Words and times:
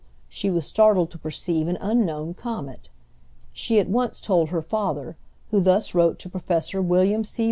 she 0.27 0.49
was 0.49 0.65
startled 0.65 1.11
to 1.11 1.17
perceive 1.19 1.67
an 1.67 1.77
unknown 1.79 2.33
comet. 2.33 2.89
She 3.53 3.79
at 3.79 3.87
once 3.87 4.19
told 4.19 4.49
her 4.49 4.63
father, 4.63 5.15
who 5.51 5.59
thus 5.59 5.93
wrote 5.93 6.17
to 6.21 6.27
Professor 6.27 6.81
William 6.81 7.23
C. 7.23 7.39